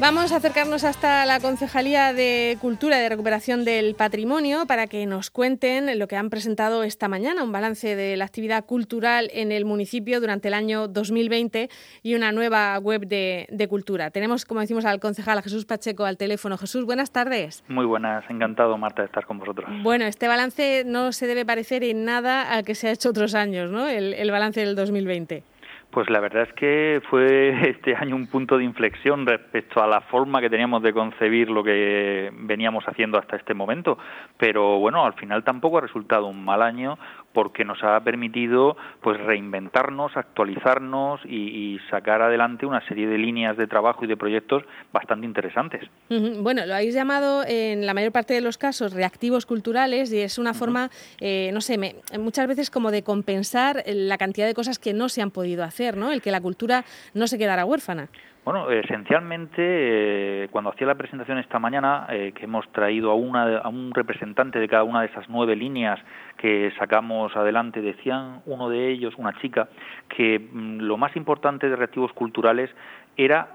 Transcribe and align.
Vamos 0.00 0.32
a 0.32 0.36
acercarnos 0.36 0.84
hasta 0.84 1.26
la 1.26 1.40
Concejalía 1.40 2.14
de 2.14 2.56
Cultura 2.58 2.98
y 2.98 3.02
de 3.02 3.10
Recuperación 3.10 3.66
del 3.66 3.94
Patrimonio 3.94 4.64
para 4.66 4.86
que 4.86 5.04
nos 5.04 5.28
cuenten 5.28 5.98
lo 5.98 6.08
que 6.08 6.16
han 6.16 6.30
presentado 6.30 6.84
esta 6.84 7.06
mañana, 7.06 7.44
un 7.44 7.52
balance 7.52 7.94
de 7.94 8.16
la 8.16 8.24
actividad 8.24 8.64
cultural 8.64 9.28
en 9.34 9.52
el 9.52 9.66
municipio 9.66 10.18
durante 10.18 10.48
el 10.48 10.54
año 10.54 10.88
2020 10.88 11.68
y 12.02 12.14
una 12.14 12.32
nueva 12.32 12.78
web 12.78 13.06
de, 13.06 13.66
cultura. 13.68 14.10
Tenemos, 14.10 14.46
como 14.46 14.60
decimos, 14.60 14.86
al 14.86 15.00
concejal 15.00 15.42
Jesús 15.42 15.66
Pacheco 15.66 16.06
al 16.06 16.16
teléfono. 16.16 16.56
Jesús, 16.56 16.86
buenas 16.86 17.12
tardes. 17.12 17.62
Muy 17.68 17.84
buenas, 17.84 18.24
encantado 18.30 18.78
Marta 18.78 19.02
de 19.02 19.06
estar 19.06 19.26
con 19.26 19.38
vosotros. 19.38 19.68
Bueno, 19.82 20.06
este 20.06 20.28
balance 20.28 20.82
no 20.86 21.12
se 21.12 21.26
debe 21.26 21.44
parecer 21.44 21.84
en 21.84 22.06
nada 22.06 22.50
al 22.50 22.64
que 22.64 22.74
se 22.74 22.88
ha 22.88 22.92
hecho 22.92 23.10
otros 23.10 23.34
años, 23.34 23.70
¿no? 23.70 23.86
el, 23.86 24.14
el 24.14 24.30
balance 24.30 24.60
del 24.60 24.74
2020. 24.74 25.44
Pues 25.90 26.08
la 26.08 26.20
verdad 26.20 26.44
es 26.44 26.52
que 26.52 27.02
fue 27.10 27.68
este 27.68 27.96
año 27.96 28.14
un 28.14 28.28
punto 28.28 28.56
de 28.56 28.64
inflexión 28.64 29.26
respecto 29.26 29.82
a 29.82 29.88
la 29.88 30.00
forma 30.02 30.40
que 30.40 30.48
teníamos 30.48 30.82
de 30.82 30.92
concebir 30.92 31.50
lo 31.50 31.64
que 31.64 32.30
veníamos 32.32 32.84
haciendo 32.86 33.18
hasta 33.18 33.36
este 33.36 33.54
momento. 33.54 33.98
Pero 34.38 34.78
bueno, 34.78 35.04
al 35.04 35.14
final 35.14 35.42
tampoco 35.42 35.78
ha 35.78 35.80
resultado 35.80 36.26
un 36.26 36.44
mal 36.44 36.62
año 36.62 36.96
porque 37.32 37.64
nos 37.64 37.82
ha 37.82 38.00
permitido 38.00 38.76
pues 39.00 39.20
reinventarnos, 39.20 40.16
actualizarnos 40.16 41.20
y, 41.24 41.78
sacar 41.90 42.22
adelante 42.22 42.66
una 42.66 42.86
serie 42.86 43.06
de 43.06 43.18
líneas 43.18 43.56
de 43.56 43.66
trabajo 43.66 44.04
y 44.04 44.08
de 44.08 44.16
proyectos 44.16 44.62
bastante 44.92 45.26
interesantes. 45.26 45.88
Bueno, 46.08 46.66
lo 46.66 46.74
habéis 46.74 46.94
llamado 46.94 47.42
en 47.46 47.86
la 47.86 47.94
mayor 47.94 48.12
parte 48.12 48.34
de 48.34 48.40
los 48.40 48.58
casos 48.58 48.92
reactivos 48.92 49.46
culturales 49.46 50.12
y 50.12 50.20
es 50.20 50.38
una 50.38 50.54
forma, 50.54 50.90
eh, 51.20 51.50
no 51.52 51.60
sé, 51.60 51.78
muchas 52.18 52.46
veces 52.46 52.70
como 52.70 52.90
de 52.90 53.02
compensar 53.02 53.82
la 53.86 54.18
cantidad 54.18 54.46
de 54.46 54.54
cosas 54.54 54.78
que 54.78 54.92
no 54.92 55.08
se 55.08 55.22
han 55.22 55.30
podido 55.30 55.64
hacer, 55.64 55.96
¿no? 55.96 56.12
El 56.12 56.22
que 56.22 56.30
la 56.30 56.40
cultura 56.40 56.84
no 57.14 57.26
se 57.26 57.38
quedara 57.38 57.64
huérfana. 57.64 58.08
Bueno, 58.42 58.70
esencialmente, 58.70 59.54
eh, 59.58 60.48
cuando 60.50 60.70
hacía 60.70 60.86
la 60.86 60.94
presentación 60.94 61.36
esta 61.38 61.58
mañana, 61.58 62.06
eh, 62.08 62.32
que 62.34 62.44
hemos 62.44 62.66
traído 62.72 63.10
a, 63.10 63.14
una, 63.14 63.58
a 63.58 63.68
un 63.68 63.92
representante 63.92 64.58
de 64.58 64.66
cada 64.66 64.82
una 64.82 65.02
de 65.02 65.08
esas 65.08 65.28
nueve 65.28 65.54
líneas 65.54 66.00
que 66.40 66.72
sacamos 66.78 67.36
adelante, 67.36 67.82
decían 67.82 68.40
uno 68.46 68.70
de 68.70 68.88
ellos, 68.88 69.14
una 69.18 69.38
chica, 69.40 69.68
que 70.08 70.38
mm, 70.38 70.78
lo 70.78 70.96
más 70.96 71.14
importante 71.14 71.68
de 71.68 71.76
reactivos 71.76 72.14
culturales 72.14 72.70
era 73.18 73.48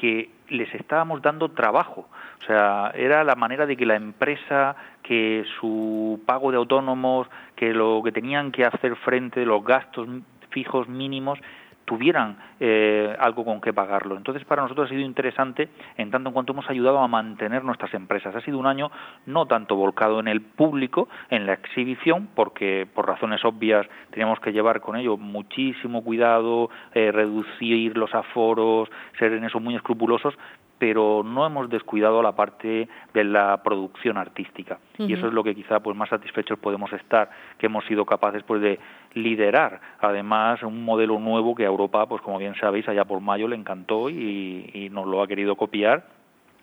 que 0.00 0.30
les 0.48 0.74
estábamos 0.74 1.22
dando 1.22 1.52
trabajo. 1.52 2.08
O 2.42 2.44
sea, 2.44 2.90
era 2.96 3.22
la 3.22 3.36
manera 3.36 3.64
de 3.64 3.76
que 3.76 3.86
la 3.86 3.94
empresa, 3.94 4.74
que 5.04 5.44
su 5.60 6.20
pago 6.26 6.50
de 6.50 6.56
autónomos, 6.56 7.28
que 7.54 7.72
lo 7.72 8.02
que 8.02 8.10
tenían 8.10 8.50
que 8.50 8.64
hacer 8.64 8.96
frente, 8.96 9.46
los 9.46 9.64
gastos 9.64 10.08
fijos 10.50 10.88
mínimos, 10.88 11.38
tuvieran 11.86 12.36
eh, 12.60 13.16
algo 13.18 13.44
con 13.44 13.60
que 13.60 13.72
pagarlo. 13.72 14.16
Entonces, 14.16 14.44
para 14.44 14.62
nosotros 14.62 14.86
ha 14.86 14.90
sido 14.90 15.00
interesante 15.00 15.70
en 15.96 16.10
tanto 16.10 16.28
en 16.28 16.34
cuanto 16.34 16.52
hemos 16.52 16.68
ayudado 16.68 16.98
a 16.98 17.08
mantener 17.08 17.64
nuestras 17.64 17.94
empresas. 17.94 18.34
Ha 18.34 18.42
sido 18.42 18.58
un 18.58 18.66
año 18.66 18.90
no 19.24 19.46
tanto 19.46 19.76
volcado 19.76 20.20
en 20.20 20.28
el 20.28 20.42
público, 20.42 21.08
en 21.30 21.46
la 21.46 21.54
exhibición, 21.54 22.28
porque 22.34 22.86
por 22.92 23.06
razones 23.06 23.44
obvias 23.44 23.86
teníamos 24.10 24.40
que 24.40 24.52
llevar 24.52 24.80
con 24.80 24.96
ello 24.96 25.16
muchísimo 25.16 26.02
cuidado, 26.02 26.68
eh, 26.92 27.10
reducir 27.12 27.96
los 27.96 28.14
aforos, 28.14 28.90
ser 29.18 29.32
en 29.32 29.44
eso 29.44 29.60
muy 29.60 29.76
escrupulosos, 29.76 30.34
pero 30.78 31.22
no 31.24 31.46
hemos 31.46 31.70
descuidado 31.70 32.22
la 32.22 32.32
parte 32.32 32.88
de 33.14 33.24
la 33.24 33.62
producción 33.62 34.18
artística 34.18 34.78
y 34.98 35.12
eso 35.12 35.26
es 35.28 35.32
lo 35.32 35.42
que 35.42 35.54
quizá 35.54 35.80
pues 35.80 35.96
más 35.96 36.08
satisfechos 36.08 36.58
podemos 36.58 36.92
estar 36.92 37.30
que 37.58 37.66
hemos 37.66 37.84
sido 37.86 38.04
capaces 38.04 38.42
pues 38.42 38.60
de 38.60 38.78
liderar 39.16 39.80
además 39.98 40.62
un 40.62 40.84
modelo 40.84 41.18
nuevo 41.18 41.54
que 41.54 41.64
a 41.64 41.68
Europa 41.68 42.06
pues 42.06 42.20
como 42.22 42.38
bien 42.38 42.54
sabéis 42.54 42.86
allá 42.88 43.04
por 43.06 43.20
mayo 43.20 43.48
le 43.48 43.56
encantó 43.56 44.10
y, 44.10 44.88
nos 44.92 45.06
lo 45.06 45.22
ha 45.22 45.26
querido 45.26 45.56
copiar 45.56 46.04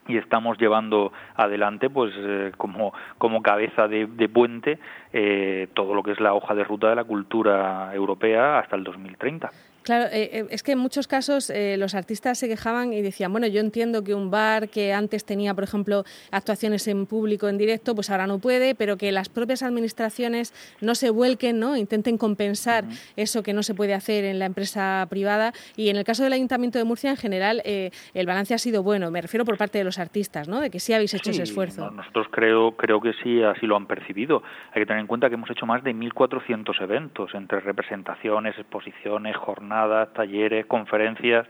y 0.07 0.17
estamos 0.17 0.57
llevando 0.57 1.11
adelante 1.35 1.89
pues 1.89 2.13
eh, 2.15 2.51
como, 2.57 2.93
como 3.17 3.41
cabeza 3.41 3.87
de, 3.87 4.05
de 4.05 4.29
puente 4.29 4.79
eh, 5.11 5.67
todo 5.73 5.93
lo 5.93 6.03
que 6.03 6.11
es 6.11 6.19
la 6.19 6.33
hoja 6.33 6.53
de 6.53 6.63
ruta 6.63 6.89
de 6.89 6.95
la 6.95 7.03
cultura 7.03 7.94
europea 7.94 8.59
hasta 8.59 8.75
el 8.75 8.83
2030. 8.83 9.49
Claro, 9.83 10.05
eh, 10.05 10.29
eh, 10.31 10.45
es 10.49 10.63
que 10.63 10.71
en 10.71 10.79
muchos 10.79 11.07
casos 11.07 11.49
eh, 11.49 11.75
los 11.77 11.94
artistas 11.94 12.39
se 12.39 12.47
quejaban 12.47 12.94
y 12.94 13.01
decían, 13.01 13.31
bueno, 13.31 13.47
yo 13.47 13.59
entiendo 13.59 14.03
que 14.03 14.16
un 14.16 14.31
bar 14.31 14.69
que 14.69 14.94
antes 14.94 15.25
tenía, 15.25 15.53
por 15.53 15.66
ejemplo, 15.66 16.05
actuaciones 16.31 16.88
en 16.88 17.05
público, 17.05 17.49
en 17.49 17.57
directo, 17.57 17.93
pues 17.93 18.09
ahora 18.09 18.25
no 18.25 18.39
puede, 18.39 18.75
pero 18.75 18.95
que 18.95 19.11
las 19.11 19.27
propias 19.27 19.61
administraciones 19.61 20.53
no 20.79 20.95
se 20.95 21.09
vuelquen, 21.09 21.59
¿no? 21.59 21.75
intenten 21.75 22.17
compensar 22.17 22.85
eso 23.17 23.43
que 23.43 23.51
no 23.51 23.61
se 23.61 23.73
puede 23.73 23.93
hacer 23.93 24.23
en 24.23 24.39
la 24.39 24.45
empresa 24.45 25.05
privada. 25.09 25.51
Y 25.75 25.89
en 25.89 25.97
el 25.97 26.05
caso 26.05 26.23
del 26.23 26.33
Ayuntamiento 26.33 26.79
de 26.79 26.85
Murcia, 26.85 27.09
en 27.09 27.17
general, 27.17 27.61
el 27.66 28.25
balance 28.25 28.53
ha 28.53 28.57
sido 28.57 28.83
bueno, 28.83 29.11
me 29.11 29.22
refiero 29.22 29.43
por 29.43 29.57
parte 29.57 29.77
de 29.77 29.83
los 29.83 29.99
artistas, 29.99 30.47
¿no? 30.47 30.61
de 30.61 30.69
que 30.69 30.79
sí 30.79 30.93
habéis 30.93 31.13
hecho 31.13 31.31
ese 31.31 31.43
esfuerzo. 31.43 31.91
nosotros 31.91 32.27
creo, 32.31 32.72
creo 32.77 33.01
que 33.01 33.11
sí, 33.22 33.43
así 33.43 33.66
lo 33.66 33.75
han 33.75 33.88
percibido. 33.88 34.43
Hay 34.72 34.81
que 34.81 34.85
tener 34.85 35.01
en 35.01 35.07
cuenta 35.07 35.27
que 35.27 35.35
hemos 35.35 35.49
hecho 35.49 35.66
más 35.66 35.83
de 35.83 35.93
1.400 35.93 36.81
eventos 36.81 37.33
entre 37.33 37.59
representaciones, 37.59 38.57
exposiciones, 38.57 39.35
jornadas 39.35 39.72
talleres, 40.13 40.66
conferencias, 40.67 41.47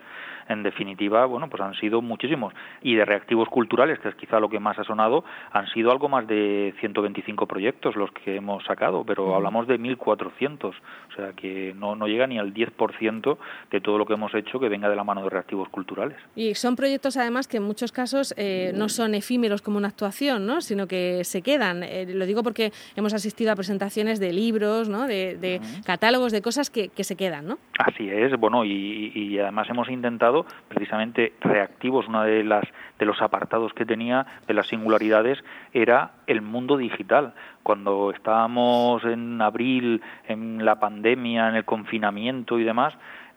en 0.50 0.64
definitiva, 0.64 1.26
bueno, 1.26 1.50
pues 1.50 1.62
han 1.62 1.74
sido 1.76 2.02
muchísimos. 2.02 2.54
Y 2.82 2.96
de 2.96 3.06
reactivos 3.06 3.50
culturales, 3.50 4.00
que 4.00 4.10
es 4.10 4.16
quizá 4.16 4.40
lo 4.40 4.50
que 4.50 4.60
más 4.60 4.78
ha 4.80 4.84
sonado, 4.84 5.24
han 5.52 5.68
sido 5.68 5.92
algo 5.92 6.10
más 6.10 6.28
de 6.28 6.74
125 6.80 7.48
proyectos 7.48 7.96
los 7.96 8.12
que 8.12 8.36
hemos 8.36 8.64
sacado, 8.66 9.04
pero 9.06 9.36
hablamos 9.36 9.68
de 9.68 9.80
1.400, 9.80 10.66
o 10.66 10.74
sea 11.16 11.34
que 11.34 11.74
no, 11.76 11.96
no 11.96 12.08
llega 12.08 12.28
ni 12.28 12.40
al 12.40 12.54
10% 12.54 13.38
de 13.72 13.82
todo 13.82 13.98
lo 13.98 14.06
que 14.06 14.14
hemos 14.14 14.34
hecho 14.34 14.60
que 14.60 14.70
venga 14.70 14.90
de 14.90 14.96
la 14.96 15.04
mano 15.04 15.24
de 15.24 15.30
reactivos 15.30 15.70
culturales. 15.70 16.18
Y 16.36 16.56
son 16.56 16.76
proyectos 16.76 17.18
además 17.18 17.48
que 17.48 17.58
en 17.58 17.64
muchos 17.64 17.92
casos 17.92 18.34
eh, 18.38 18.72
no 18.76 18.90
son 18.90 19.16
efímeros 19.16 19.62
como 19.62 19.78
una 19.78 19.88
actuación, 19.90 20.46
¿no? 20.46 20.62
sino 20.62 20.88
que 20.88 21.24
se 21.24 21.42
quedan. 21.42 21.84
Eh, 21.84 22.06
lo 22.14 22.26
digo 22.26 22.44
porque 22.44 22.72
hemos 22.96 23.14
asistido 23.14 23.52
a 23.52 23.56
presentaciones 23.56 24.20
de 24.20 24.34
libros, 24.34 24.90
¿no? 24.90 25.08
de, 25.08 25.62
catálogos, 25.86 26.32
de 26.32 26.42
cosas 26.42 26.70
que, 26.70 26.90
que 26.90 27.04
se 27.04 27.16
quedan. 27.16 27.48
¿no? 27.48 27.58
Así 27.80 28.10
es, 28.10 28.38
bueno, 28.40 28.66
y, 28.66 29.12
y 29.14 29.40
además 29.40 29.70
hemos 29.70 29.90
intentado 29.90 30.33
precisamente 30.68 31.34
reactivos, 31.42 32.08
una 32.08 32.24
de 32.24 32.44
las 32.44 32.64
de 33.00 33.06
los 33.06 33.22
apartados 33.22 33.74
que 33.74 33.86
tenía 33.86 34.26
de 34.48 34.54
las 34.54 34.68
singularidades 34.68 35.44
era 35.74 36.12
el 36.28 36.42
mundo 36.42 36.78
digital. 36.78 37.34
Cuando 37.64 38.12
estábamos 38.12 39.04
en 39.06 39.42
abril 39.42 40.02
en 40.28 40.64
la 40.66 40.80
pandemia, 40.80 41.50
en 41.50 41.56
el 41.56 41.66
confinamiento 41.66 42.60
y 42.60 42.64
demás, 42.64 42.94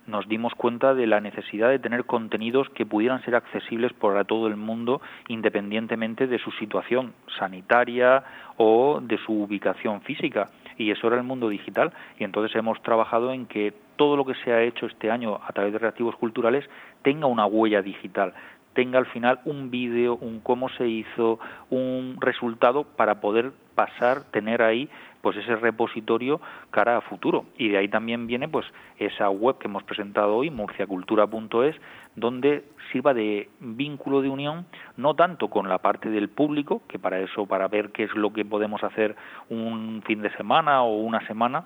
nos 0.07 0.29
dimos 0.29 0.55
cuenta 0.55 0.95
de 0.95 1.07
la 1.07 1.21
necesidad 1.21 1.69
de 1.69 1.79
tener 1.79 2.05
contenidos 2.05 2.69
que 2.71 2.87
pudieran 2.87 3.23
ser 3.25 3.35
accesibles 3.35 3.93
para 3.93 4.25
todo 4.25 4.47
el 4.47 4.57
mundo 4.57 5.01
independientemente 5.29 6.27
de 6.27 6.39
su 6.39 6.53
situación 6.53 7.13
sanitaria 7.39 8.23
o 8.57 9.01
de 9.03 9.19
su 9.19 9.43
ubicación 9.43 10.01
física 10.03 10.49
y 10.79 10.91
eso 10.91 11.09
era 11.09 11.17
el 11.17 11.25
mundo 11.25 11.49
digital 11.49 11.93
y 12.19 12.25
entonces 12.25 12.57
hemos 12.57 12.81
trabajado 12.83 13.33
en 13.33 13.47
que 13.47 13.75
todo 13.97 14.17
lo 14.17 14.25
que 14.25 14.35
se 14.45 14.53
ha 14.53 14.63
hecho 14.63 14.87
este 14.87 15.11
año 15.11 15.41
a 15.47 15.53
través 15.53 15.73
de 15.73 15.79
reactivos 15.79 16.17
culturales 16.17 16.69
tenga 17.03 17.27
una 17.27 17.47
huella 17.47 17.83
digital, 17.83 18.35
tenga 18.77 18.99
al 18.99 19.07
final 19.07 19.41
un 19.47 19.71
vídeo, 19.71 20.17
un 20.17 20.41
cómo 20.41 20.69
se 20.69 20.87
hizo, 20.87 21.41
un 21.71 22.19
resultado 22.21 22.85
para 22.85 23.21
poder 23.21 23.53
pasar, 23.75 24.25
tener 24.31 24.63
ahí 24.63 24.89
pues 25.23 25.39
ese 25.39 25.57
repositorio 25.57 26.41
cara 26.71 26.99
a 26.99 27.01
futuro. 27.01 27.47
Y 27.57 27.69
de 27.71 27.79
ahí 27.79 27.89
también 27.89 28.27
viene 28.27 28.49
pues 28.49 28.67
esa 28.99 29.31
web 29.31 29.59
que 29.59 29.67
hemos 29.67 29.83
presentado 29.83 30.37
hoy, 30.37 30.51
murciacultura.es, 30.51 31.75
donde 32.17 32.65
sirva 32.93 33.15
de 33.15 33.49
vínculo 33.61 34.21
de 34.21 34.29
unión, 34.29 34.67
no 34.97 35.15
tanto 35.15 35.49
con 35.49 35.69
la 35.69 35.79
parte 35.79 36.11
del 36.11 36.29
público, 36.29 36.83
que 36.87 36.99
para 36.99 37.19
eso, 37.19 37.47
para 37.47 37.69
ver 37.69 37.93
qué 37.93 38.05
es 38.05 38.15
lo 38.15 38.33
que 38.33 38.45
podemos 38.45 38.85
hacer 38.85 39.17
un 39.49 40.03
fin 40.07 40.21
de 40.21 40.31
semana 40.37 40.83
o 40.83 40.99
una 40.99 41.27
semana, 41.27 41.65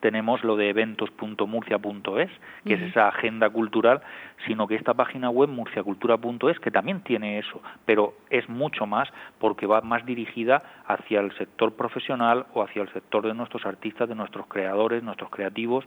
tenemos 0.00 0.42
lo 0.44 0.56
de 0.56 0.70
eventos.murcia.es, 0.70 2.30
que 2.64 2.74
es 2.74 2.82
esa 2.82 3.08
agenda 3.08 3.50
cultural, 3.50 4.00
sino 4.46 4.66
que 4.66 4.74
esta 4.74 4.94
página 4.94 5.30
web 5.30 5.48
murciacultura.es, 5.48 6.60
que 6.60 6.70
también 6.70 7.00
tiene 7.00 7.38
eso, 7.38 7.60
pero 7.84 8.14
es 8.30 8.48
mucho 8.48 8.86
más 8.86 9.08
porque 9.38 9.66
va 9.66 9.80
más 9.80 10.04
dirigida 10.04 10.62
hacia 10.86 11.20
el 11.20 11.36
sector 11.36 11.74
profesional 11.74 12.46
o 12.54 12.62
hacia 12.62 12.82
el 12.82 12.92
sector 12.92 13.26
de 13.26 13.34
nuestros 13.34 13.64
artistas, 13.66 14.08
de 14.08 14.14
nuestros 14.14 14.46
creadores, 14.46 15.02
nuestros 15.02 15.30
creativos, 15.30 15.84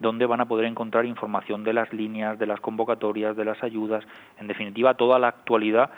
donde 0.00 0.26
van 0.26 0.40
a 0.40 0.46
poder 0.46 0.64
encontrar 0.64 1.04
información 1.04 1.62
de 1.62 1.74
las 1.74 1.92
líneas, 1.92 2.38
de 2.38 2.46
las 2.46 2.58
convocatorias, 2.60 3.36
de 3.36 3.44
las 3.44 3.62
ayudas, 3.62 4.04
en 4.38 4.48
definitiva 4.48 4.94
toda 4.94 5.18
la 5.18 5.28
actualidad 5.28 5.90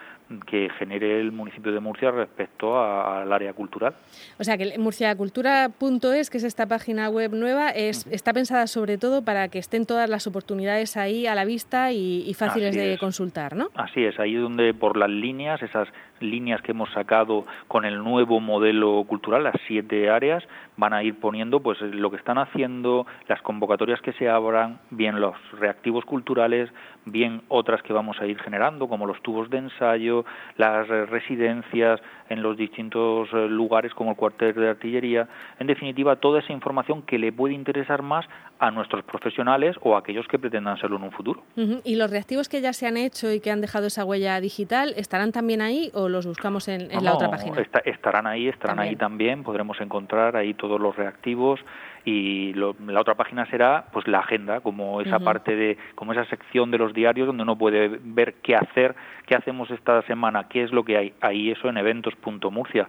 que 0.47 0.71
genere 0.79 1.21
el 1.21 1.33
municipio 1.33 1.73
de 1.73 1.81
Murcia 1.81 2.11
respecto 2.11 2.81
al 2.83 3.33
área 3.33 3.53
cultural. 3.53 3.95
O 4.39 4.45
sea 4.45 4.57
que 4.57 4.79
murciacultura.es, 4.79 6.31
que 6.31 6.39
es 6.39 6.45
esta 6.45 6.67
página 6.67 7.09
web 7.11 7.33
nueva, 7.33 7.71
es, 7.71 8.07
está 8.07 8.33
pensada 8.33 8.67
sobre 8.67 8.99
todo 8.99 9.23
para 9.23 9.49
que 9.49 9.59
estén 9.59 9.87
todas 9.87 10.09
las 10.09 10.27
oportunidades 10.27 10.97
ahí 10.97 11.27
a 11.27 11.35
la 11.35 11.45
vista 11.45 11.93
y, 11.93 12.33
fáciles 12.35 12.75
de 12.75 12.97
consultar, 12.99 13.55
¿no? 13.55 13.69
Así 13.75 14.05
es, 14.05 14.19
ahí 14.19 14.35
donde 14.35 14.73
por 14.73 14.97
las 14.97 15.11
líneas, 15.11 15.63
esas 15.63 15.87
líneas 16.21 16.63
que 16.63 16.73
hemos 16.73 16.91
sacado 16.93 17.45
con 17.69 17.85
el 17.85 18.03
nuevo 18.03 18.41
modelo 18.41 19.05
cultural, 19.05 19.45
las 19.45 19.57
siete 19.67 20.09
áreas, 20.09 20.43
van 20.77 20.95
a 20.95 21.03
ir 21.03 21.19
poniendo 21.21 21.61
pues 21.61 21.81
lo 21.81 22.11
que 22.11 22.17
están 22.17 22.39
haciendo, 22.39 23.07
las 23.29 23.43
convocatorias 23.43 23.92
que 24.01 24.13
se 24.15 24.29
abran, 24.29 24.79
bien 24.91 25.21
los 25.21 25.35
reactivos 25.59 26.05
culturales, 26.05 26.71
bien 27.05 27.43
otras 27.49 27.83
que 27.83 27.93
vamos 27.93 28.21
a 28.21 28.27
ir 28.27 28.39
generando, 28.41 28.89
como 28.89 29.07
los 29.07 29.21
tubos 29.23 29.51
de 29.51 29.59
ensayo, 29.59 30.25
las 30.57 30.89
residencias 30.89 32.01
en 32.29 32.43
los 32.43 32.57
distintos 32.57 33.29
eh, 33.33 33.49
lugares 33.49 33.93
como 33.95 34.11
el 34.11 34.17
cuartel 34.17 34.55
de 34.55 34.71
artillería, 34.71 35.29
en 35.59 35.67
definitiva 35.67 36.17
toda 36.17 36.41
esa 36.41 36.53
información 36.53 37.03
que 37.03 37.19
le 37.19 37.33
puede 37.33 37.55
interesar 37.55 38.03
más 38.03 38.27
a 38.59 38.71
nuestros 38.71 39.05
profesionales 39.05 39.77
o 39.83 39.97
a 39.97 39.99
aquellos 39.99 40.27
que 40.29 40.39
pretendan 40.39 40.79
serlo 40.79 40.97
en 40.97 41.03
un 41.03 41.11
futuro. 41.11 41.43
¿Y 41.85 41.97
los 41.97 42.11
reactivos 42.11 42.49
que 42.49 42.61
ya 42.61 42.73
se 42.73 42.87
han 42.87 42.97
hecho 42.97 43.31
y 43.33 43.41
que 43.41 43.51
han 43.51 43.61
dejado 43.61 43.89
esa 43.89 44.05
huella 44.05 44.41
digital 44.41 44.95
estarán 44.97 45.33
también 45.33 45.61
ahí 45.61 45.91
o 45.95 46.09
los 46.09 46.27
buscamos 46.27 46.69
en, 46.69 46.89
la 47.03 47.15
otra 47.15 47.31
página? 47.31 47.57
estarán 47.85 48.27
ahí, 48.27 48.49
estarán 48.49 48.79
ahí 48.79 48.97
también, 48.97 49.43
podremos 49.43 49.81
encontrar 49.81 50.37
ahí 50.37 50.55
todos 50.55 50.81
los 50.81 50.95
reactivos 50.97 51.61
y 52.05 52.55
la 52.55 53.01
otra 53.01 53.15
página 53.15 53.47
será 53.47 53.82
pues 53.93 54.07
la 54.07 54.21
agenda 54.21 54.61
como 54.61 55.01
esa 55.01 55.19
parte 55.19 55.57
de 55.57 55.79
como 55.95 56.13
esa 56.13 56.25
sección 56.27 56.71
de 56.71 56.79
los 56.79 56.93
diarios 56.93 57.27
donde 57.27 57.43
uno 57.43 57.57
puede 57.57 57.99
ver 58.03 58.35
qué 58.43 58.57
hacer 58.57 58.95
qué 59.27 59.35
hacemos 59.35 59.71
esta 59.71 60.03
semana 60.03 60.49
qué 60.49 60.63
es 60.63 60.73
lo 60.73 60.85
que 60.85 60.97
hay. 60.97 61.15
Ahí 61.21 61.51
eso 61.51 61.69
en 61.69 61.77
eventos.murcia 61.77 62.89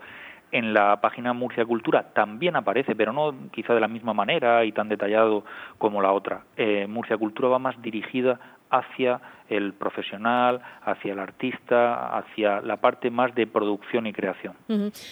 en 0.53 0.71
la 0.71 1.01
página 1.01 1.33
Murcia 1.33 1.65
Cultura 1.65 2.13
también 2.13 2.55
aparece, 2.55 2.95
pero 2.95 3.11
no 3.11 3.33
quizá 3.51 3.73
de 3.73 3.79
la 3.79 3.87
misma 3.87 4.13
manera 4.13 4.63
y 4.63 4.71
tan 4.71 4.87
detallado 4.87 5.43
como 5.79 5.99
la 5.99 6.11
otra. 6.11 6.43
Eh, 6.57 6.85
Murcia 6.87 7.17
Cultura 7.17 7.49
va 7.49 7.59
más 7.59 7.81
dirigida 7.81 8.39
hacia 8.69 9.19
el 9.57 9.73
profesional, 9.73 10.61
hacia 10.83 11.13
el 11.13 11.19
artista, 11.19 12.17
hacia 12.17 12.61
la 12.61 12.77
parte 12.77 13.09
más 13.09 13.33
de 13.35 13.47
producción 13.47 14.07
y 14.07 14.13
creación. 14.13 14.53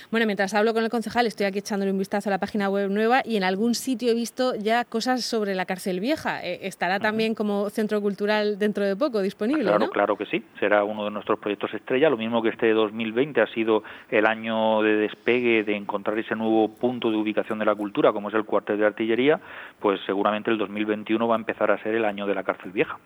Bueno, 0.09 0.25
mientras 0.25 0.53
hablo 0.53 0.73
con 0.73 0.83
el 0.83 0.89
concejal, 0.89 1.27
estoy 1.27 1.45
aquí 1.45 1.59
echándole 1.59 1.91
un 1.91 1.97
vistazo 1.97 2.29
a 2.29 2.31
la 2.31 2.39
página 2.39 2.69
web 2.69 2.89
nueva 2.89 3.21
y 3.23 3.38
en 3.38 3.43
algún 3.43 3.75
sitio 3.75 4.11
he 4.11 4.15
visto 4.15 4.55
ya 4.55 4.85
cosas 4.85 5.23
sobre 5.23 5.55
la 5.55 5.65
cárcel 5.65 5.99
vieja. 5.99 6.43
Eh, 6.43 6.59
¿Estará 6.63 6.99
también 6.99 7.35
como 7.35 7.69
centro 7.69 8.01
cultural 8.01 8.57
dentro 8.57 8.85
de 8.85 8.95
poco 8.95 9.21
disponible? 9.21 9.63
Claro, 9.63 9.89
claro 9.89 10.17
que 10.17 10.25
sí. 10.25 10.44
Será 10.59 10.83
uno 10.83 11.05
de 11.05 11.11
nuestros 11.11 11.39
proyectos 11.39 11.73
estrella. 11.73 12.09
Lo 12.09 12.17
mismo 12.17 12.41
que 12.41 12.49
este 12.49 12.71
2020 12.71 13.41
ha 13.41 13.47
sido 13.47 13.83
el 14.09 14.25
año 14.25 14.81
de 14.81 14.95
despegue, 14.95 15.63
de 15.63 15.75
encontrar 15.75 16.17
ese 16.17 16.35
nuevo 16.35 16.69
punto 16.69 17.11
de 17.11 17.17
ubicación 17.17 17.59
de 17.59 17.65
la 17.65 17.75
cultura, 17.75 18.11
como 18.11 18.29
es 18.29 18.35
el 18.35 18.45
cuartel 18.45 18.77
de 18.77 18.85
artillería, 18.85 19.39
pues 19.79 19.99
seguramente 20.05 20.51
el 20.51 20.57
2021 20.57 21.27
va 21.27 21.35
a 21.35 21.39
empezar 21.39 21.71
a 21.71 21.81
ser 21.81 21.95
el 21.95 22.05
año 22.05 22.27
de 22.27 22.35
la 22.35 22.44
cárcel 22.44 22.71
vieja. 22.71 22.97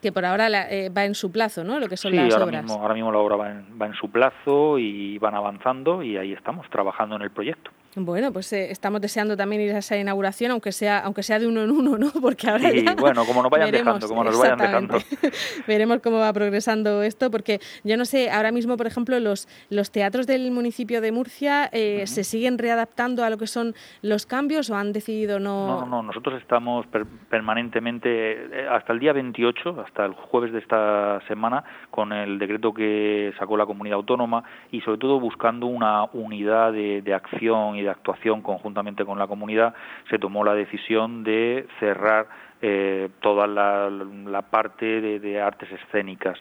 Que 0.00 0.10
por 0.10 0.24
ahora 0.24 0.48
la, 0.48 0.69
eh, 0.70 0.88
va 0.88 1.04
en 1.04 1.16
su 1.16 1.32
plazo, 1.32 1.64
¿no? 1.64 1.80
Lo 1.80 1.88
que 1.88 1.96
son 1.96 2.14
las 2.14 2.32
ahora 2.32 2.44
obras. 2.44 2.62
Mismo, 2.62 2.80
ahora 2.80 2.94
mismo 2.94 3.10
la 3.10 3.18
obra 3.18 3.36
va 3.36 3.50
en, 3.50 3.66
va 3.80 3.86
en 3.86 3.94
su 3.94 4.08
plazo 4.08 4.78
y 4.78 5.18
van 5.18 5.34
avanzando 5.34 6.02
y 6.02 6.16
ahí 6.16 6.32
estamos 6.32 6.70
trabajando 6.70 7.16
en 7.16 7.22
el 7.22 7.30
proyecto. 7.30 7.72
Bueno, 7.96 8.32
pues 8.32 8.52
eh, 8.52 8.70
estamos 8.70 9.00
deseando 9.00 9.36
también 9.36 9.62
ir 9.62 9.74
a 9.74 9.78
esa 9.78 9.96
inauguración, 9.96 10.52
aunque 10.52 10.70
sea, 10.70 11.00
aunque 11.00 11.24
sea 11.24 11.40
de 11.40 11.48
uno 11.48 11.64
en 11.64 11.72
uno, 11.72 11.98
¿no? 11.98 12.10
Porque 12.22 12.48
ahora 12.48 12.70
sí, 12.70 12.84
bueno, 12.96 13.24
como 13.24 13.42
nos 13.42 13.50
vayan 13.50 13.72
dejando, 13.72 14.06
como 14.06 14.22
nos 14.22 14.38
vayan 14.38 14.58
dejando. 14.58 14.98
veremos 15.66 15.98
cómo 16.00 16.18
va 16.18 16.32
progresando 16.32 17.02
esto, 17.02 17.30
porque 17.30 17.58
yo 17.82 17.96
no 17.96 18.04
sé, 18.04 18.30
ahora 18.30 18.52
mismo, 18.52 18.76
por 18.76 18.86
ejemplo, 18.86 19.18
los, 19.18 19.48
los 19.70 19.90
teatros 19.90 20.26
del 20.26 20.50
municipio 20.52 21.00
de 21.00 21.10
Murcia 21.10 21.68
eh, 21.72 22.06
se 22.06 22.22
siguen 22.22 22.58
readaptando 22.58 23.24
a 23.24 23.30
lo 23.30 23.38
que 23.38 23.46
son 23.46 23.74
los 24.02 24.24
cambios 24.24 24.70
o 24.70 24.76
han 24.76 24.92
decidido 24.92 25.40
no. 25.40 25.80
No, 25.80 25.86
no, 25.86 26.02
nosotros 26.02 26.40
estamos 26.40 26.86
permanentemente 27.28 28.10
eh, 28.10 28.68
hasta 28.70 28.92
el 28.92 29.00
día 29.00 29.12
28, 29.12 29.80
hasta 29.84 30.04
el 30.04 30.12
jueves 30.12 30.52
de 30.52 30.60
esta 30.60 31.20
semana, 31.26 31.64
con 31.90 32.12
el 32.12 32.38
decreto 32.38 32.72
que 32.72 33.32
sacó 33.38 33.56
la 33.56 33.66
comunidad 33.66 33.96
autónoma 33.96 34.44
y 34.70 34.80
sobre 34.82 34.98
todo 34.98 35.18
buscando 35.18 35.66
una 35.66 36.04
unidad 36.12 36.72
de, 36.72 37.02
de 37.02 37.14
acción 37.14 37.79
de 37.82 37.90
actuación 37.90 38.42
conjuntamente 38.42 39.04
con 39.04 39.18
la 39.18 39.26
comunidad, 39.26 39.74
se 40.08 40.18
tomó 40.18 40.44
la 40.44 40.54
decisión 40.54 41.24
de 41.24 41.66
cerrar 41.78 42.28
eh, 42.62 43.08
toda 43.20 43.46
la, 43.46 44.42
parte 44.50 45.00
de, 45.00 45.40
artes 45.40 45.70
escénicas, 45.72 46.38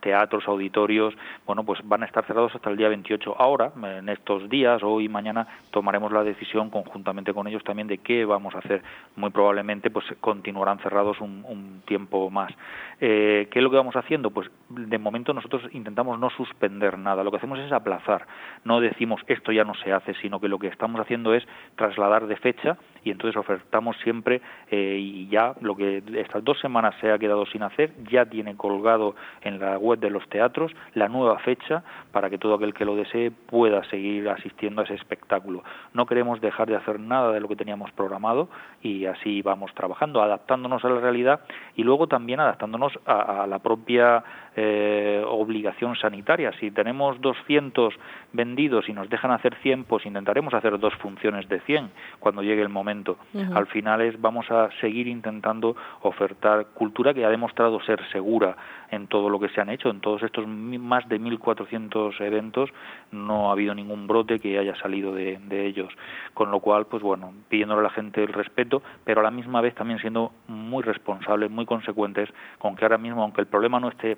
teatros, 0.00 0.46
auditorios, 0.46 1.14
bueno, 1.46 1.64
pues 1.64 1.80
van 1.84 2.02
a 2.02 2.06
estar 2.06 2.24
cerrados 2.26 2.54
hasta 2.54 2.70
el 2.70 2.76
día 2.76 2.88
28. 2.88 3.34
Ahora, 3.38 3.72
en 3.82 4.08
estos 4.08 4.48
días, 4.48 4.82
hoy 4.82 5.06
y 5.06 5.08
mañana, 5.08 5.46
tomaremos 5.70 6.12
la 6.12 6.22
decisión 6.22 6.70
conjuntamente 6.70 7.34
con 7.34 7.46
ellos 7.46 7.64
también 7.64 7.88
de 7.88 7.98
qué 7.98 8.24
vamos 8.24 8.54
a 8.54 8.58
hacer. 8.58 8.82
Muy 9.16 9.30
probablemente, 9.30 9.90
pues 9.90 10.04
continuarán 10.20 10.78
cerrados 10.78 11.20
un, 11.20 11.82
tiempo 11.86 12.30
más. 12.30 12.52
Eh, 13.00 13.48
¿Qué 13.50 13.58
es 13.58 13.62
lo 13.62 13.70
que 13.70 13.76
vamos 13.76 13.96
haciendo? 13.96 14.30
Pues 14.30 14.50
de 14.68 14.98
momento 14.98 15.32
nosotros 15.32 15.62
intentamos 15.72 16.18
no 16.18 16.30
suspender 16.30 16.98
nada. 16.98 17.22
Lo 17.22 17.30
que 17.30 17.36
hacemos 17.36 17.58
es 17.58 17.72
aplazar. 17.72 18.26
No 18.64 18.80
decimos 18.80 19.20
esto 19.26 19.52
ya 19.52 19.64
no 19.64 19.74
se 19.74 19.92
hace, 19.92 20.14
sino 20.14 20.40
que 20.40 20.48
lo 20.48 20.58
que 20.58 20.68
estamos 20.68 21.00
haciendo 21.00 21.34
es 21.34 21.46
trasladar 21.76 22.26
de 22.26 22.36
fecha 22.36 22.76
y 23.06 23.12
entonces 23.12 23.36
ofertamos 23.36 23.96
siempre 24.02 24.42
eh, 24.68 24.98
y 25.00 25.28
ya 25.28 25.54
lo 25.60 25.76
que 25.76 26.02
estas 26.16 26.42
dos 26.42 26.58
semanas 26.58 26.92
se 27.00 27.12
ha 27.12 27.18
quedado 27.18 27.46
sin 27.46 27.62
hacer 27.62 27.92
ya 28.10 28.26
tiene 28.26 28.56
colgado 28.56 29.14
en 29.42 29.60
la 29.60 29.78
web 29.78 30.00
de 30.00 30.10
los 30.10 30.28
teatros 30.28 30.72
la 30.94 31.08
nueva 31.08 31.38
fecha 31.38 31.84
para 32.10 32.28
que 32.28 32.36
todo 32.36 32.54
aquel 32.54 32.74
que 32.74 32.84
lo 32.84 32.96
desee 32.96 33.30
pueda 33.30 33.84
seguir 33.90 34.28
asistiendo 34.28 34.80
a 34.80 34.84
ese 34.84 34.94
espectáculo. 34.94 35.62
No 35.94 36.06
queremos 36.06 36.40
dejar 36.40 36.66
de 36.66 36.74
hacer 36.74 36.98
nada 36.98 37.30
de 37.30 37.38
lo 37.38 37.46
que 37.46 37.54
teníamos 37.54 37.92
programado 37.92 38.48
y 38.82 39.06
así 39.06 39.40
vamos 39.40 39.72
trabajando, 39.74 40.20
adaptándonos 40.20 40.84
a 40.84 40.88
la 40.88 41.00
realidad 41.00 41.40
y 41.76 41.84
luego 41.84 42.08
también 42.08 42.40
adaptándonos 42.40 42.98
a, 43.06 43.46
la 43.46 43.60
propia 43.60 44.24
eh, 44.58 45.22
obligación 45.26 45.96
sanitaria. 45.96 46.50
Si 46.58 46.70
tenemos 46.70 47.20
200 47.20 47.94
vendidos 48.32 48.88
y 48.88 48.94
nos 48.94 49.10
dejan 49.10 49.30
hacer 49.30 49.54
100, 49.56 49.84
pues 49.84 50.06
intentaremos 50.06 50.54
hacer 50.54 50.78
dos 50.78 50.94
funciones 50.94 51.46
de 51.48 51.60
100 51.60 51.90
cuando 52.18 52.42
llegue 52.42 52.62
el 52.62 52.70
momento. 52.70 53.18
Al 53.54 53.66
final 53.66 54.00
es 54.00 54.18
vamos 54.18 54.50
a 54.50 54.70
seguir 54.80 55.08
intentando 55.08 55.76
ofertar 56.00 56.68
cultura 56.74 57.12
que 57.12 57.24
ha 57.26 57.28
demostrado 57.28 57.80
ser 57.82 58.00
segura 58.12 58.56
en 58.90 59.08
todo 59.08 59.28
lo 59.28 59.38
que 59.38 59.48
se 59.50 59.60
han 59.60 59.68
hecho, 59.68 59.90
en 59.90 60.00
todos 60.00 60.22
estos 60.22 60.46
más 60.46 61.06
de 61.08 61.20
1.400 61.20 62.20
eventos 62.20 62.70
no 63.10 63.50
ha 63.50 63.52
habido 63.52 63.74
ningún 63.74 64.06
brote 64.06 64.38
que 64.38 64.58
haya 64.58 64.74
salido 64.76 65.12
de, 65.12 65.38
de 65.48 65.66
ellos, 65.66 65.92
con 66.34 66.50
lo 66.50 66.60
cual, 66.60 66.86
pues 66.86 67.02
bueno, 67.02 67.32
pidiéndole 67.48 67.80
a 67.80 67.84
la 67.84 67.90
gente 67.90 68.22
el 68.22 68.32
respeto, 68.32 68.82
pero 69.04 69.20
a 69.20 69.24
la 69.24 69.30
misma 69.30 69.60
vez 69.60 69.74
también 69.74 69.98
siendo 69.98 70.32
muy 70.48 70.82
responsables, 70.82 71.50
muy 71.50 71.66
consecuentes 71.66 72.30
con 72.58 72.76
que 72.76 72.84
ahora 72.84 72.98
mismo, 72.98 73.22
aunque 73.22 73.40
el 73.40 73.48
problema 73.48 73.80
no 73.80 73.88
esté 73.88 74.16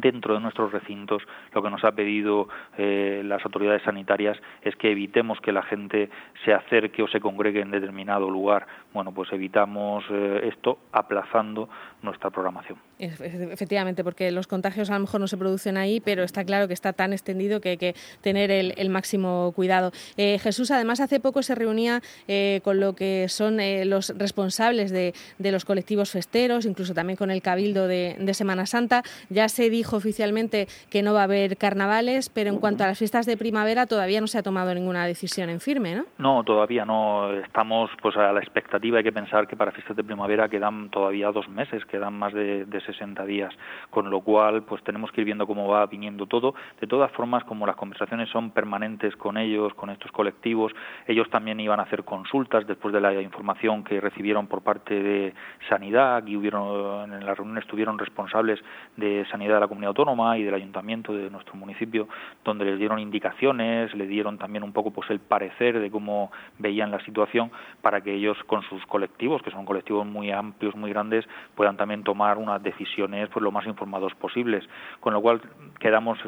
dentro 0.00 0.34
de 0.34 0.40
nuestros 0.40 0.72
recintos 0.72 1.22
lo 1.52 1.62
que 1.62 1.70
nos 1.70 1.84
ha 1.84 1.92
pedido 1.92 2.48
eh, 2.78 3.22
las 3.24 3.44
autoridades 3.44 3.82
sanitarias 3.82 4.38
es 4.62 4.74
que 4.76 4.90
evitemos 4.90 5.40
que 5.40 5.52
la 5.52 5.62
gente 5.62 6.10
se 6.44 6.52
acerque 6.52 7.02
o 7.02 7.08
se 7.08 7.20
congregue 7.20 7.60
en 7.60 7.70
determinado 7.70 8.30
lugar. 8.30 8.66
Bueno, 8.92 9.12
pues 9.12 9.32
evitamos 9.32 10.04
eh, 10.10 10.50
esto 10.52 10.78
aplazando 10.92 11.68
nuestra 12.02 12.30
programación. 12.30 12.78
Efectivamente, 12.98 14.04
porque 14.04 14.30
los 14.30 14.46
contagios 14.46 14.90
a 14.90 14.94
lo 14.94 15.00
mejor 15.00 15.20
no 15.20 15.26
se 15.26 15.36
producen 15.36 15.76
ahí, 15.76 16.00
pero 16.00 16.22
está 16.22 16.44
claro 16.44 16.68
que 16.68 16.74
está 16.74 16.92
tan 16.92 17.12
extendido 17.12 17.60
que 17.60 17.70
hay 17.70 17.76
que 17.76 17.94
tener 18.20 18.50
el, 18.50 18.90
máximo 18.90 19.52
cuidado. 19.54 19.92
Eh, 20.16 20.38
Jesús, 20.38 20.70
además, 20.70 21.00
hace 21.00 21.18
poco 21.18 21.42
se 21.42 21.54
reunía 21.54 22.00
con 22.62 22.80
lo 22.80 22.94
que 22.94 23.26
son 23.28 23.58
los 23.88 24.16
responsables 24.18 24.90
de, 24.90 25.14
los 25.38 25.64
colectivos 25.64 26.10
festeros, 26.10 26.66
incluso 26.66 26.94
también 26.94 27.16
con 27.16 27.30
el 27.30 27.42
Cabildo 27.42 27.86
de, 27.86 28.16
de 28.18 28.34
Semana 28.34 28.66
Santa. 28.66 29.02
Ya 29.30 29.48
se 29.48 29.70
dijo 29.70 29.81
dijo 29.82 29.96
oficialmente 29.96 30.68
que 30.90 31.02
no 31.02 31.12
va 31.12 31.22
a 31.22 31.24
haber 31.24 31.56
carnavales, 31.56 32.30
pero 32.30 32.50
en 32.50 32.58
cuanto 32.58 32.84
a 32.84 32.86
las 32.86 32.98
fiestas 32.98 33.26
de 33.26 33.36
primavera 33.36 33.86
todavía 33.86 34.20
no 34.20 34.28
se 34.28 34.38
ha 34.38 34.42
tomado 34.44 34.72
ninguna 34.72 35.04
decisión 35.06 35.50
en 35.50 35.58
firme, 35.58 35.96
¿no? 35.96 36.04
No, 36.18 36.44
todavía 36.44 36.84
no. 36.84 37.32
Estamos 37.32 37.90
pues 38.00 38.16
a 38.16 38.32
la 38.32 38.38
expectativa. 38.38 38.98
Hay 38.98 39.04
que 39.04 39.10
pensar 39.12 39.48
que 39.48 39.56
para 39.56 39.72
fiestas 39.72 39.96
de 39.96 40.04
primavera 40.04 40.48
quedan 40.48 40.88
todavía 40.90 41.32
dos 41.32 41.48
meses, 41.48 41.84
quedan 41.86 42.14
más 42.14 42.32
de, 42.32 42.64
de 42.64 42.80
60 42.80 43.26
días, 43.26 43.52
con 43.90 44.08
lo 44.08 44.20
cual 44.20 44.62
pues 44.62 44.84
tenemos 44.84 45.10
que 45.10 45.22
ir 45.22 45.24
viendo 45.24 45.48
cómo 45.48 45.66
va 45.66 45.84
viniendo 45.86 46.26
todo. 46.26 46.54
De 46.80 46.86
todas 46.86 47.10
formas, 47.10 47.42
como 47.42 47.66
las 47.66 47.74
conversaciones 47.74 48.28
son 48.28 48.52
permanentes 48.52 49.16
con 49.16 49.36
ellos, 49.36 49.74
con 49.74 49.90
estos 49.90 50.12
colectivos, 50.12 50.72
ellos 51.08 51.28
también 51.28 51.58
iban 51.58 51.80
a 51.80 51.82
hacer 51.82 52.04
consultas 52.04 52.68
después 52.68 52.94
de 52.94 53.00
la 53.00 53.20
información 53.20 53.82
que 53.82 54.00
recibieron 54.00 54.46
por 54.46 54.62
parte 54.62 54.94
de 54.94 55.34
Sanidad 55.68 56.24
y 56.24 56.36
hubieron 56.36 57.12
en 57.12 57.26
la 57.26 57.34
reunión 57.34 57.58
estuvieron 57.58 57.98
responsables 57.98 58.60
de 58.96 59.26
Sanidad 59.30 59.54
de 59.54 59.60
la 59.60 59.68
comunidad 59.72 59.88
autónoma 59.88 60.36
y 60.36 60.44
del 60.44 60.54
ayuntamiento 60.54 61.14
de 61.14 61.30
nuestro 61.30 61.54
municipio, 61.54 62.06
donde 62.44 62.66
les 62.66 62.78
dieron 62.78 62.98
indicaciones, 62.98 63.94
le 63.94 64.06
dieron 64.06 64.36
también 64.36 64.62
un 64.62 64.72
poco 64.72 64.90
pues 64.90 65.08
el 65.10 65.18
parecer 65.18 65.80
de 65.80 65.90
cómo 65.90 66.30
veían 66.58 66.90
la 66.90 67.02
situación 67.04 67.50
para 67.80 68.02
que 68.02 68.14
ellos 68.14 68.36
con 68.46 68.62
sus 68.64 68.84
colectivos, 68.86 69.42
que 69.42 69.50
son 69.50 69.64
colectivos 69.64 70.06
muy 70.06 70.30
amplios, 70.30 70.76
muy 70.76 70.90
grandes, 70.90 71.24
puedan 71.54 71.76
también 71.76 72.04
tomar 72.04 72.36
unas 72.36 72.62
decisiones 72.62 73.28
pues 73.30 73.42
lo 73.42 73.50
más 73.50 73.66
informados 73.66 74.14
posibles. 74.14 74.64
Con 75.00 75.14
lo 75.14 75.22
cual 75.22 75.40
quedamos 75.80 76.18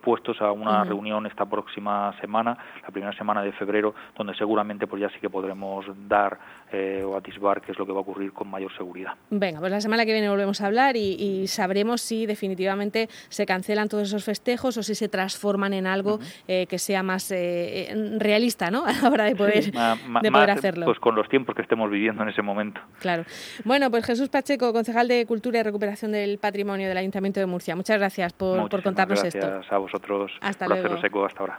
puestos 0.00 0.40
a 0.40 0.52
una 0.52 0.84
reunión 0.84 1.26
esta 1.26 1.44
próxima 1.44 2.14
semana, 2.20 2.56
la 2.82 2.88
primera 2.88 3.12
semana 3.16 3.42
de 3.42 3.52
febrero, 3.52 3.94
donde 4.16 4.34
seguramente 4.34 4.86
pues 4.86 5.02
ya 5.02 5.10
sí 5.10 5.18
que 5.20 5.28
podremos 5.28 5.84
dar 6.08 6.38
eh, 6.72 7.02
o 7.04 7.16
atisbar 7.16 7.60
qué 7.60 7.72
es 7.72 7.78
lo 7.78 7.86
que 7.86 7.92
va 7.92 7.98
a 7.98 8.02
ocurrir 8.02 8.32
con 8.32 8.48
mayor 8.48 8.74
seguridad. 8.76 9.12
Venga, 9.30 9.60
pues 9.60 9.70
la 9.70 9.80
semana 9.80 10.04
que 10.06 10.12
viene 10.12 10.28
volvemos 10.28 10.60
a 10.60 10.66
hablar 10.66 10.96
y, 10.96 11.46
sabremos 11.46 12.00
si 12.00 12.26
definitivamente 12.26 12.85
se 13.28 13.46
cancelan 13.46 13.88
todos 13.88 14.08
esos 14.08 14.24
festejos 14.24 14.76
o 14.76 14.82
si 14.82 14.94
se 14.94 15.08
transforman 15.08 15.72
en 15.72 15.86
algo 15.86 16.18
eh, 16.48 16.66
que 16.66 16.78
sea 16.78 17.02
más 17.02 17.30
eh, 17.30 18.16
realista, 18.18 18.70
¿no? 18.70 18.84
A 18.86 18.92
la 18.92 19.10
hora 19.10 19.24
de 19.24 19.36
poder, 19.36 19.72
de 19.72 20.32
poder 20.32 20.50
hacerlo. 20.50 20.86
Pues 20.86 20.98
con 20.98 21.14
los 21.14 21.28
tiempos 21.28 21.54
que 21.54 21.62
estemos 21.62 21.90
viviendo 21.90 22.22
en 22.22 22.28
ese 22.28 22.42
momento. 22.42 22.80
Claro. 23.00 23.24
Bueno, 23.64 23.90
pues 23.90 24.04
Jesús 24.04 24.28
Pacheco, 24.28 24.72
concejal 24.72 25.08
de 25.08 25.26
Cultura 25.26 25.60
y 25.60 25.62
Recuperación 25.62 26.12
del 26.12 26.38
Patrimonio 26.38 26.88
del 26.88 26.96
Ayuntamiento 26.96 27.40
de 27.40 27.46
Murcia. 27.46 27.76
Muchas 27.76 27.98
gracias 27.98 28.32
por, 28.32 28.68
por 28.68 28.82
contarnos 28.82 29.22
esto. 29.22 29.46
Gracias 29.46 29.72
a 29.72 29.78
vosotros. 29.78 30.32
Hasta 30.40 30.66
luego. 30.66 31.00
Seco 31.00 31.24
hasta 31.24 31.40
ahora. 31.40 31.54